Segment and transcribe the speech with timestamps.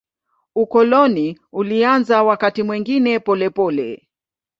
[0.55, 4.07] Ukoloni ulianza wakati mwingine polepole.